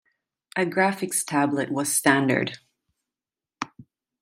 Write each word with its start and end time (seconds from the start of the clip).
A 0.57 0.65
graphics 0.65 1.23
tablet 1.23 1.69
was 1.71 1.93
standard. 1.95 2.57